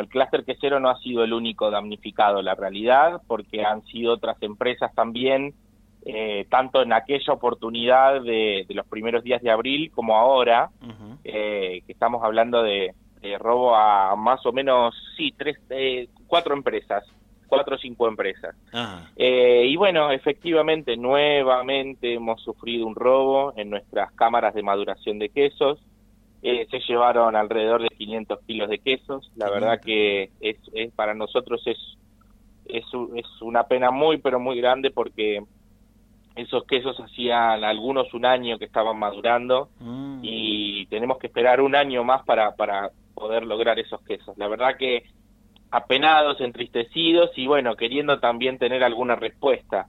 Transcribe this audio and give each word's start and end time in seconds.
El 0.00 0.08
clúster 0.08 0.44
quesero 0.44 0.80
no 0.80 0.90
ha 0.90 0.98
sido 0.98 1.24
el 1.24 1.32
único 1.32 1.70
damnificado, 1.70 2.42
la 2.42 2.54
realidad, 2.54 3.22
porque 3.26 3.64
han 3.64 3.84
sido 3.86 4.14
otras 4.14 4.36
empresas 4.42 4.94
también, 4.94 5.54
eh, 6.04 6.46
tanto 6.48 6.82
en 6.82 6.92
aquella 6.92 7.32
oportunidad 7.32 8.22
de, 8.22 8.66
los 8.68 8.86
primeros 8.86 9.24
días 9.24 9.42
de 9.42 9.50
abril 9.50 9.90
como 9.90 10.16
ahora, 10.16 10.70
eh, 11.24 11.82
que 11.86 11.92
estamos 11.92 12.22
hablando 12.22 12.62
de, 12.62 12.94
robo 13.38 13.74
a 13.74 14.16
más 14.16 14.44
o 14.46 14.52
menos, 14.52 14.94
sí, 15.16 15.34
tres, 15.36 15.58
eh, 15.70 16.08
cuatro 16.26 16.54
empresas, 16.54 17.04
cuatro 17.46 17.76
o 17.76 17.78
cinco 17.78 18.08
empresas. 18.08 18.54
y 19.16 19.76
bueno, 19.76 20.10
efectivamente, 20.10 20.96
nuevamente 20.96 22.14
hemos 22.14 22.42
sufrido 22.42 22.86
un 22.86 22.94
robo 22.94 23.52
en 23.56 23.70
nuestras 23.70 24.12
cámaras 24.12 24.54
de 24.54 24.62
maduración 24.62 25.18
de 25.18 25.28
quesos. 25.28 25.78
Eh, 26.42 26.66
se 26.70 26.78
llevaron 26.80 27.34
alrededor 27.34 27.82
de 27.82 27.88
500 27.88 28.40
kilos 28.46 28.68
de 28.68 28.78
quesos. 28.78 29.30
La 29.36 29.50
verdad 29.50 29.80
que 29.80 30.30
es, 30.40 30.56
para 30.94 31.14
nosotros 31.14 31.62
es, 31.66 31.78
es, 32.66 32.84
es, 33.16 33.42
una 33.42 33.64
pena 33.64 33.90
muy, 33.90 34.18
pero 34.18 34.38
muy 34.38 34.60
grande 34.60 34.90
porque 34.90 35.42
esos 36.36 36.64
quesos 36.64 36.98
hacían 37.00 37.64
algunos 37.64 38.14
un 38.14 38.24
año 38.24 38.58
que 38.58 38.66
estaban 38.66 38.98
madurando 38.98 39.70
mm. 39.80 40.20
y 40.22 40.86
tenemos 40.86 41.18
que 41.18 41.26
esperar 41.26 41.60
un 41.60 41.74
año 41.74 42.04
más 42.04 42.24
para, 42.24 42.54
para 42.54 42.90
poder 43.14 43.44
lograr 43.44 43.78
esos 43.80 44.00
quesos. 44.02 44.38
La 44.38 44.46
verdad 44.46 44.76
que 44.76 45.04
apenados, 45.70 46.40
entristecidos 46.40 47.30
y 47.36 47.46
bueno, 47.46 47.76
queriendo 47.76 48.20
también 48.20 48.58
tener 48.58 48.84
alguna 48.84 49.16
respuesta 49.16 49.86